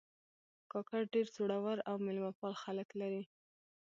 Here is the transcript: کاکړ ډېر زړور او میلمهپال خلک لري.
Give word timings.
کاکړ 0.71 1.01
ډېر 1.13 1.27
زړور 1.35 1.77
او 1.89 1.95
میلمهپال 2.05 2.53
خلک 2.63 2.89
لري. 3.01 3.23